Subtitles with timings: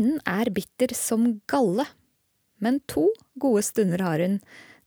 [0.00, 1.84] Kvinnen er bitter som galle,
[2.56, 3.02] men to
[3.36, 4.38] gode stunder har hun,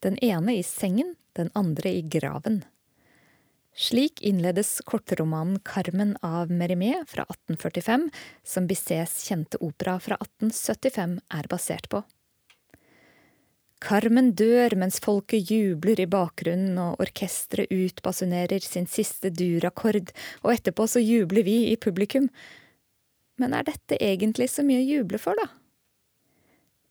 [0.01, 2.63] den ene i sengen, den andre i graven.
[3.77, 8.07] Slik innledes kortromanen Carmen av Mérimée fra 1845,
[8.41, 12.01] som Bissets kjente opera fra 1875 er basert på.
[13.85, 20.09] Carmen dør mens folket jubler i bakgrunnen og orkesteret utbasunerer sin siste durakkord,
[20.41, 22.31] og etterpå så jubler vi i publikum.
[23.41, 25.49] Men er dette egentlig så mye å juble for, da?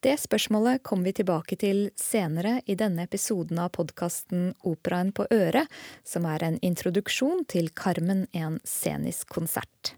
[0.03, 5.71] Det spørsmålet kommer vi tilbake til senere i denne episoden av podkasten Operaen på øret,
[6.03, 9.93] som er en introduksjon til Carmen en scenisk konsert.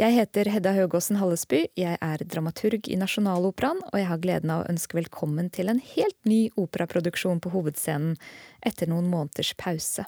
[0.00, 4.62] Jeg heter Hedda Høgåsen Hallesby, jeg er dramaturg i Nasjonaloperaen, og jeg har gleden av
[4.62, 8.16] å ønske velkommen til en helt ny operaproduksjon på hovedscenen
[8.64, 10.06] etter noen måneders pause.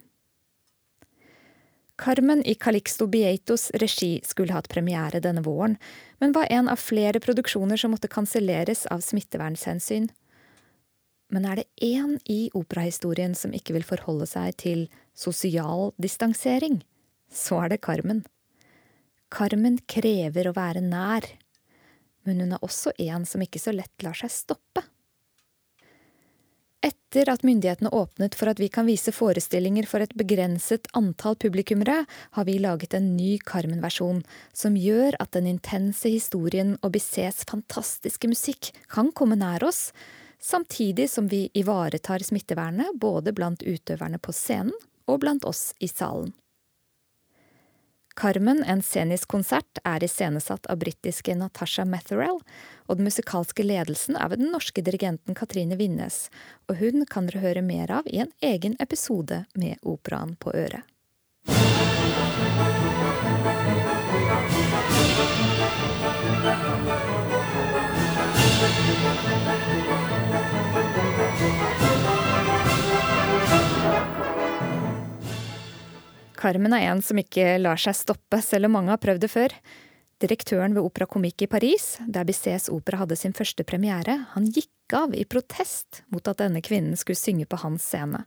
[2.03, 5.77] Carmen i Calixto Bietos regi skulle hatt premiere denne våren,
[6.19, 10.09] men var en av flere produksjoner som måtte kanselleres av smittevernhensyn.
[11.31, 14.83] Men er det én i operahistorien som ikke vil forholde seg til
[15.15, 16.81] sosial distansering,
[17.31, 18.25] så er det Carmen.
[19.31, 21.29] Carmen krever å være nær,
[22.27, 24.83] men hun er også en som ikke så lett lar seg stoppe.
[26.83, 32.01] Etter at myndighetene åpnet for at vi kan vise forestillinger for et begrenset antall publikummere,
[32.35, 38.27] har vi laget en ny Carmen-versjon, som gjør at den intense historien og Bissets fantastiske
[38.27, 39.93] musikk kan komme nær oss,
[40.43, 44.75] samtidig som vi ivaretar smittevernet både blant utøverne på scenen
[45.07, 46.35] og blant oss i salen.
[48.15, 52.41] Carmen, en scenisk konsert, er iscenesatt av britiske Natasha Metherell,
[52.87, 56.27] og den musikalske ledelsen er ved den norske dirigenten Katrine Winnes,
[56.69, 60.85] og hun kan dere høre mer av i en egen episode med Operaen på øret.
[76.43, 79.53] Carmen er en som ikke lar seg stoppe, selv om mange har prøvd det før.
[80.23, 84.97] Direktøren ved Opera Comique i Paris, der Bissets opera hadde sin første premiere, han gikk
[84.99, 88.25] av i protest mot at denne kvinnen skulle synge på hans scene.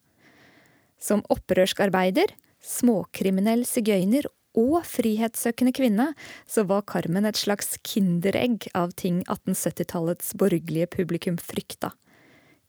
[0.95, 2.31] Som opprørsk arbeider,
[2.63, 6.09] småkriminell sigøyner og frihetssøkende kvinne,
[6.47, 11.91] så var Carmen et slags kinderegg av ting 1870-tallets borgerlige publikum frykta.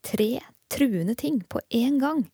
[0.02, 0.32] Tre
[0.74, 2.26] truende ting på én gang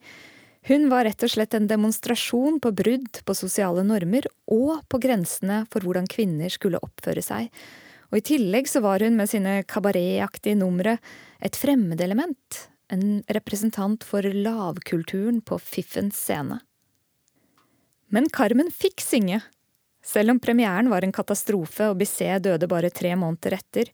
[0.68, 5.64] hun var rett og slett en demonstrasjon på brudd på sosiale normer og på grensene
[5.72, 7.48] for hvordan kvinner skulle oppføre seg,
[8.12, 10.98] og i tillegg så var hun med sine kabaretaktige numre
[11.42, 16.60] et fremmedelement, en representant for lavkulturen på fiffens scene.
[18.12, 19.40] Men Carmen fikk synge,
[20.04, 23.88] selv om premieren var en katastrofe og Bisset døde bare tre måneder etter,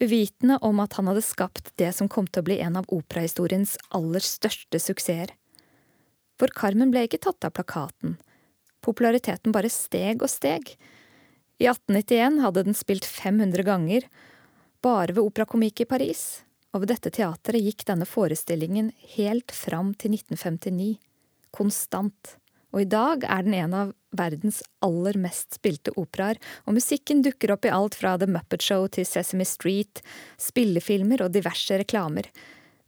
[0.00, 3.76] uvitende om at han hadde skapt det som kom til å bli en av operahistoriens
[3.92, 5.34] aller største suksesser.
[6.40, 8.16] For Carmen ble ikke tatt av plakaten.
[8.80, 10.72] Populariteten bare steg og steg.
[11.60, 14.06] I 1891 hadde den spilt 500 ganger,
[14.80, 16.40] bare ved Opera Comique i Paris,
[16.72, 20.94] og ved dette teatret gikk denne forestillingen helt fram til 1959.
[21.52, 22.36] Konstant.
[22.70, 27.52] Og i dag er den en av verdens aller mest spilte operaer, og musikken dukker
[27.52, 30.00] opp i alt fra The Muppet Show til Sesame Street,
[30.40, 32.30] spillefilmer og diverse reklamer.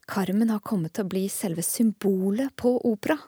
[0.08, 3.18] Carmen har kommet til å bli selve symbolet på opera.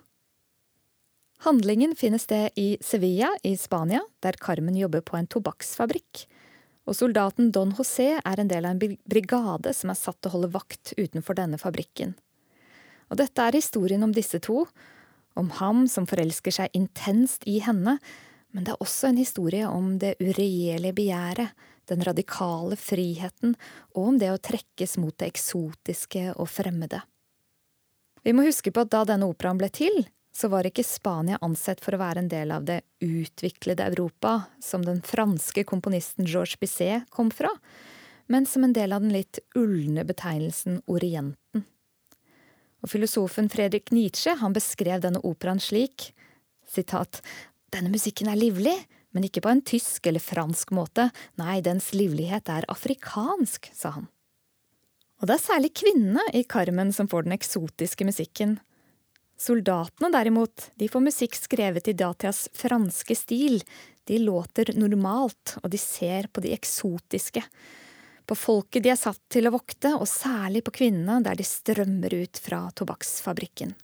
[1.43, 6.25] Handlingen finner sted i Sevilla i Spania, der Carmen jobber på en tobakksfabrikk.
[6.85, 10.35] Og soldaten Don José er en del av en brigade som er satt til å
[10.37, 12.15] holde vakt utenfor denne fabrikken.
[13.11, 14.65] Og dette er historien om disse to,
[15.35, 17.99] om ham som forelsker seg intenst i henne,
[18.55, 23.57] men det er også en historie om det uregjerlige begjæret, den radikale friheten,
[23.93, 27.03] og om det å trekkes mot det eksotiske og fremmede.
[28.25, 31.83] Vi må huske på at da denne operaen ble til, så var ikke Spania ansett
[31.85, 37.07] for å være en del av det utviklede Europa, som den franske komponisten Georges Bisset
[37.15, 37.53] kom fra,
[38.27, 41.65] men som en del av den litt ulne betegnelsen Orienten.
[42.85, 46.11] Og filosofen Fredrik Nietzsche han beskrev denne operaen slik
[46.69, 47.23] sitat,
[47.75, 48.75] Denne musikken er livlig,
[49.11, 51.09] men ikke på en tysk eller fransk måte,
[51.41, 54.07] nei, dens livlighet er afrikansk, sa han.
[55.19, 58.61] Og det er særlig kvinnene i Carmen som får den eksotiske musikken,
[59.41, 63.59] Soldatene derimot, de får musikk skrevet i datidas franske stil.
[64.05, 67.43] De låter normalt, og de ser på de eksotiske.
[68.25, 72.15] På folket de er satt til å vokte, og særlig på kvinnene der de strømmer
[72.15, 73.75] ut fra tobakksfabrikken.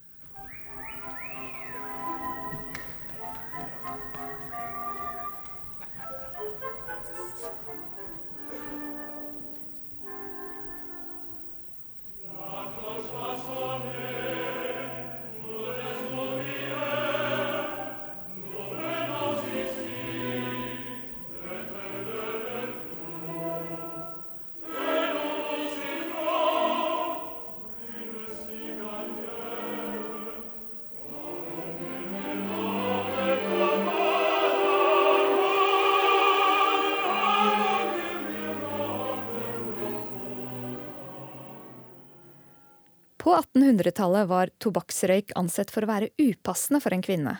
[43.40, 47.38] 1800-tallet var tobakksrøyk ansett for å være upassende for en kvinne.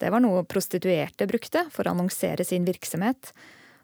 [0.00, 3.30] Det var noe prostituerte brukte for å annonsere sin virksomhet.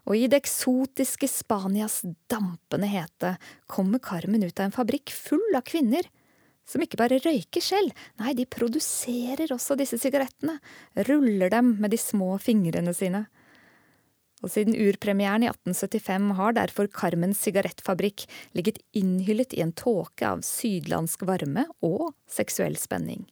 [0.08, 2.00] Og i det eksotiske Spanias
[2.30, 3.36] dampende hete
[3.70, 6.08] kommer Carmen ut av en fabrikk full av kvinner.
[6.68, 10.58] Som ikke bare røyker selv, nei, de produserer også disse sigarettene.
[11.08, 13.24] Ruller dem med de små fingrene sine.
[14.44, 20.44] Og siden urpremieren i 1875 har derfor Carmens sigarettfabrikk ligget innhyllet i en tåke av
[20.46, 23.26] sydlandsk varme og seksuell spenning.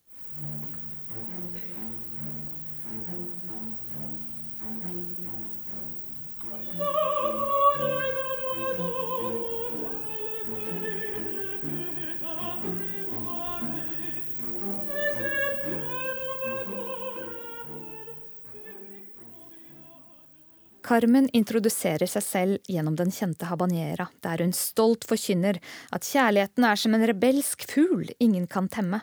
[20.87, 25.59] Carmen introduserer seg selv gjennom den kjente habanera, der hun stolt forkynner
[25.91, 29.01] at kjærligheten er som en rebelsk fugl ingen kan temme.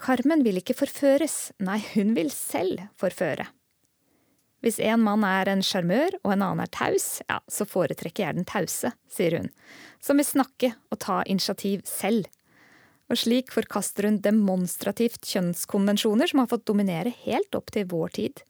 [0.00, 3.50] Carmen vil ikke forføres, nei, hun vil selv forføre.
[4.64, 8.40] Hvis en mann er en sjarmør og en annen er taus, ja, så foretrekker jeg
[8.40, 9.52] den tause, sier hun,
[10.00, 12.28] som vil snakke og ta initiativ selv.
[13.12, 18.44] Og slik forkaster hun demonstrativt kjønnskonvensjoner som har fått dominere helt opp til vår tid.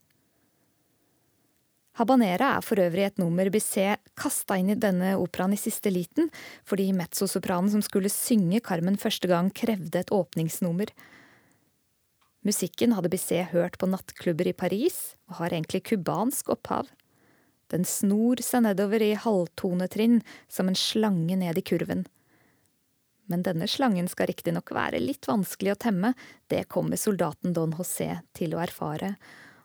[1.99, 6.31] Habanera er for øvrig et nummer Bisset kasta inn i denne operaen i siste liten,
[6.65, 10.93] fordi mezzosopranen som skulle synge Carmen første gang, krevde et åpningsnummer.
[12.47, 16.89] Musikken hadde Bisset hørt på nattklubber i Paris, og har egentlig cubansk opphav.
[17.71, 22.07] Den snor seg nedover i halvtonetrinn som en slange ned i kurven.
[23.31, 26.15] Men denne slangen skal riktignok være litt vanskelig å temme,
[26.51, 29.15] det kommer soldaten Don José til å erfare,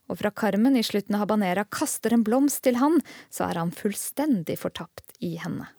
[0.10, 3.00] og fra karmen i slutten av Habanera kaster en blomst til han,
[3.30, 5.70] så er han fullstendig fortapt i henne.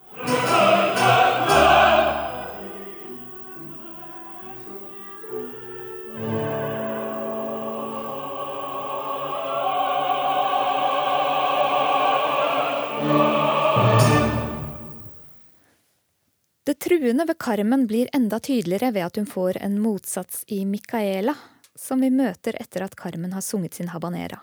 [16.67, 21.37] Det truende ved Carmen blir enda tydeligere ved at hun får en motsats i Micaela,
[21.79, 24.41] som vi møter etter at Carmen har sunget sin habanera.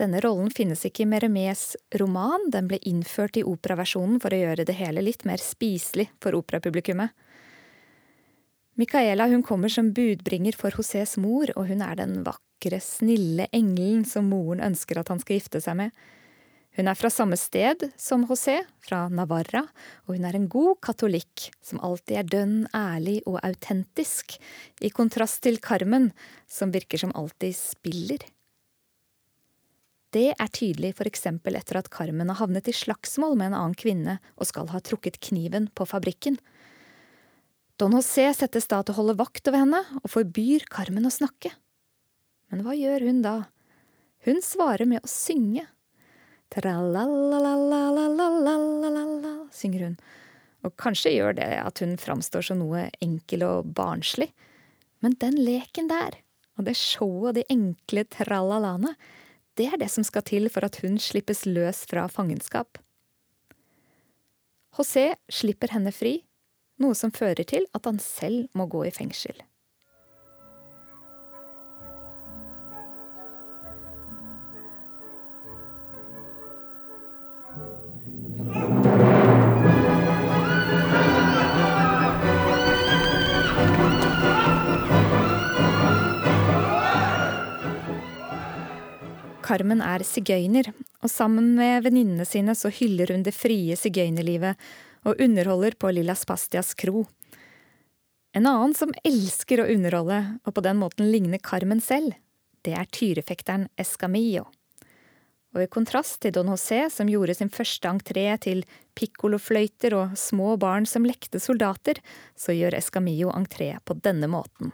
[0.00, 4.64] Denne rollen finnes ikke i Meremes roman, den ble innført i operaversjonen for å gjøre
[4.66, 7.12] det hele litt mer spiselig for operapublikummet.
[8.80, 14.30] Micaela kommer som budbringer for Josés mor, og hun er den vakre, snille engelen som
[14.32, 15.92] moren ønsker at han skal gifte seg med.
[16.72, 19.66] Hun er fra samme sted som José, fra Navarra,
[20.06, 24.38] og hun er en god katolikk som alltid er dønn ærlig og autentisk,
[24.80, 26.10] i kontrast til Carmen,
[26.48, 28.24] som virker som alltid spiller.
[30.12, 34.18] Det er tydelig eksempel etter at Carmen har havnet i slagsmål med en annen kvinne
[34.36, 36.38] og skal ha trukket kniven på fabrikken.
[37.80, 41.52] Don José settes da til å holde vakt over henne og forbyr Carmen å snakke.
[42.52, 43.36] Men hva gjør hun da?
[44.24, 45.64] Hun svarer med å synge
[46.52, 49.96] Tra-la-la-la-la-la-la-la-la-la, synger hun.
[50.62, 54.30] Og kanskje gjør det at hun framstår som noe enkel og barnslig.
[55.02, 56.12] Men den leken der,
[56.58, 58.92] og det showet og de enkle tra-la-la-ene,
[59.58, 62.78] det er det som skal til for at hun slippes løs fra fangenskap.
[64.72, 66.22] José slipper henne fri,
[66.80, 69.36] noe som fører til at han selv må gå i fengsel.
[89.52, 90.70] Carmen er sigøyner,
[91.04, 94.56] og sammen med venninnene sine så hyller hun det frie sigøynerlivet
[95.04, 97.02] og underholder på Lilla Spastias kro.
[98.32, 102.16] En annen som elsker å underholde, og på den måten ligner Carmen selv,
[102.64, 104.46] det er tyrefekteren Escamillo.
[105.52, 108.64] Og i kontrast til Don José, som gjorde sin første entré til
[108.96, 112.00] pikkolofløyter og små barn som lekte soldater,
[112.32, 114.72] så gjør Escamillo entré på denne måten.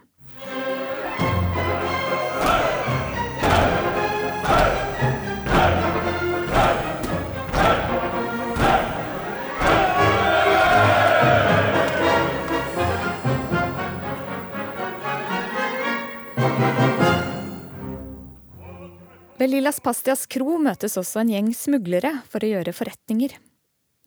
[19.49, 23.31] Ved Lilas Pastias kro møtes også en gjeng smuglere for å gjøre forretninger.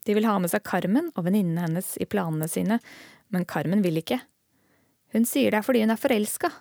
[0.06, 2.76] De vil ha med seg Carmen og venninnen hennes i planene sine,
[3.34, 4.20] men Carmen vil ikke.
[5.10, 6.52] Hun sier det er fordi hun er forelska.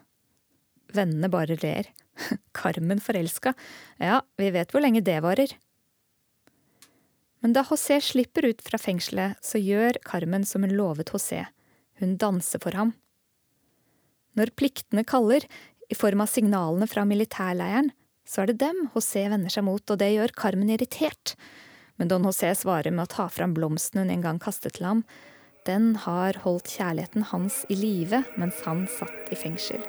[0.98, 1.92] Vennene bare ler.
[2.58, 3.54] Carmen forelska,
[4.02, 5.54] ja, vi vet hvor lenge det varer.
[7.46, 11.44] Men da José slipper ut fra fengselet, så gjør Carmen som hun lovet José.
[12.02, 12.98] Hun danser for ham.
[14.34, 15.46] Når pliktene kaller,
[15.86, 17.94] i form av signalene fra militærleiren,
[18.32, 21.36] så er det dem José vender seg mot, og det gjør Carmen irritert.
[22.00, 25.04] Men Don José svarer med å ta fram blomsten hun en gang kastet til ham.
[25.68, 29.84] Den har holdt kjærligheten hans i live mens han satt i fengsel.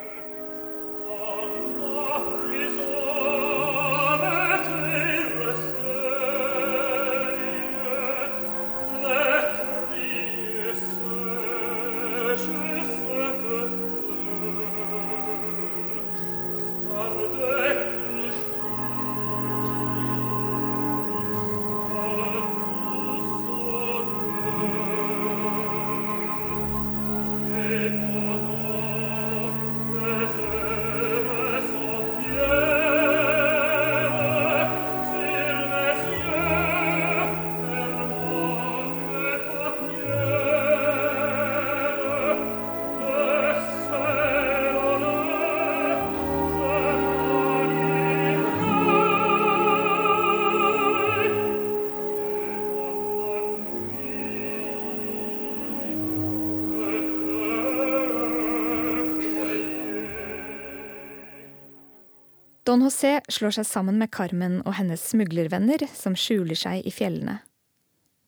[62.73, 67.35] Don José slår seg sammen med Carmen og hennes smuglervenner som skjuler seg i fjellene.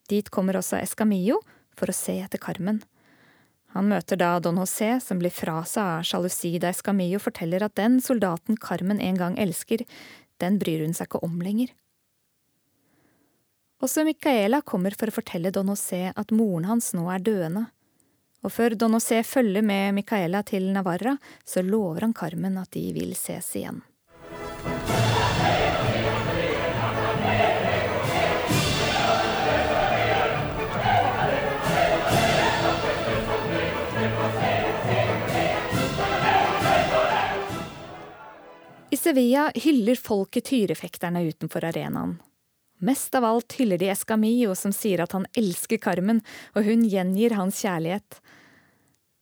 [0.05, 1.39] Dit kommer også Escamillo
[1.73, 2.77] for å se etter Carmen.
[3.73, 7.73] Han møter da Don José, som blir fra seg av sjalusi da Escamillo forteller at
[7.79, 9.81] den soldaten Carmen en gang elsker,
[10.37, 11.73] den bryr hun seg ikke om lenger.
[13.81, 17.65] Også Micaela kommer for å fortelle Don José at moren hans nå er døende.
[18.45, 22.91] Og før Don José følger med Micaela til Navarra, så lover han Carmen at de
[22.93, 23.81] vil ses igjen.
[39.05, 42.15] Sevilla hyller folket tyrefekterne utenfor arenaen.
[42.81, 46.23] Mest av alt hyller de Escamillo, som sier at han elsker Carmen,
[46.57, 48.17] og hun gjengir hans kjærlighet.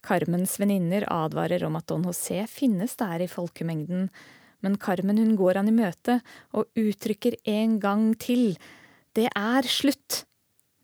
[0.07, 4.07] Carmens venninner advarer om at Don José finnes der i folkemengden,
[4.63, 6.21] men Carmen hun går han i møte
[6.55, 8.55] og uttrykker en gang til
[9.19, 10.23] det er slutt,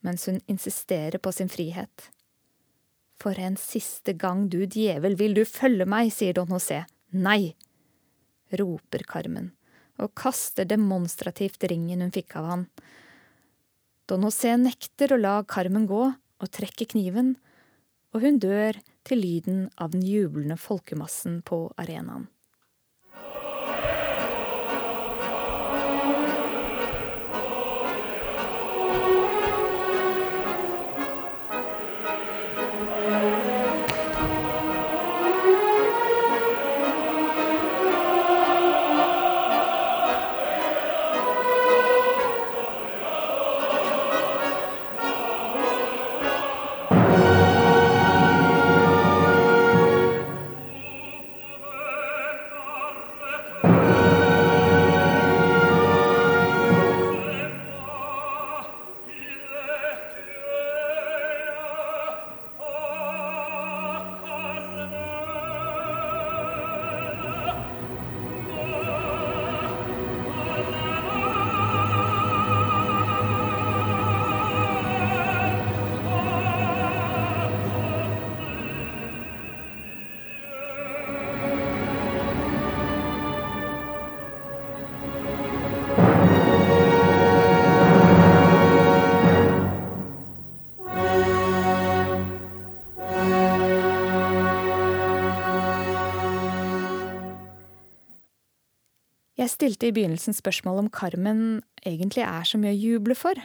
[0.03, 2.09] mens hun insisterer på sin frihet.
[3.15, 6.83] For en siste gang, du djevel, vil du følge meg, sier Don José.
[7.15, 7.55] Nei,
[8.57, 9.51] roper Carmen
[9.99, 12.65] og kaster demonstrativt ringen hun fikk av han.
[14.09, 17.35] Don José nekter å la Carmen gå og trekker kniven,
[18.15, 22.29] og hun dør til lyden av den jublende folkemassen på arenaen.
[99.39, 103.39] Jeg stilte i begynnelsen spørsmål om Carmen egentlig er så mye å juble for.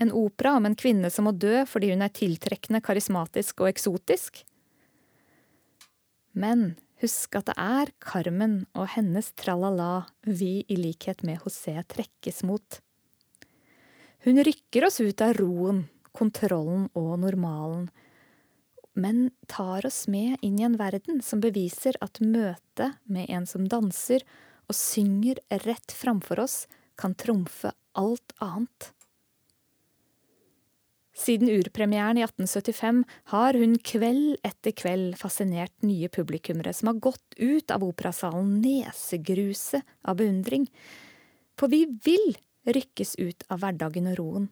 [0.00, 4.40] En opera om en kvinne som må dø fordi hun er tiltrekkende, karismatisk og eksotisk?
[6.32, 6.72] Men
[7.04, 12.80] husk at det er Carmen og hennes tralala vi i likhet med José trekkes mot.
[14.24, 15.84] Hun rykker oss ut av roen,
[16.16, 17.90] kontrollen og normalen,
[18.96, 23.68] men tar oss med inn i en verden som beviser at møtet med en som
[23.68, 24.24] danser
[24.68, 26.64] og synger rett framfor oss,
[26.96, 28.92] kan trumfe alt annet.
[31.14, 37.36] Siden urpremieren i 1875 har hun kveld etter kveld fascinert nye publikummere som har gått
[37.38, 40.66] ut av operasalen nesegruse av beundring.
[41.54, 42.34] For vi vil
[42.66, 44.48] rykkes ut av hverdagen og roen.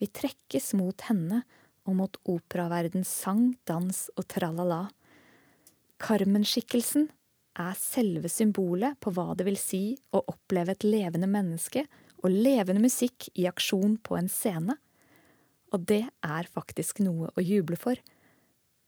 [0.00, 1.42] Vi trekkes mot henne
[1.84, 4.86] og mot operaverdens sang, dans og tralala.
[6.02, 7.10] Carmen-skikkelsen
[7.58, 9.82] er selve symbolet på hva det vil si
[10.14, 11.84] å oppleve et levende menneske
[12.22, 14.76] og levende musikk i aksjon på en scene.
[15.72, 17.98] Og det er faktisk noe å juble for.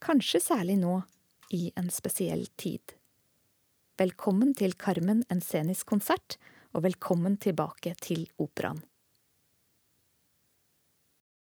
[0.04, 1.00] Kanskje særlig nå,
[1.52, 2.96] i en spesiell tid.
[4.00, 6.38] Velkommen til Carmen en scenisk konsert,
[6.74, 8.80] og velkommen tilbake til operaen.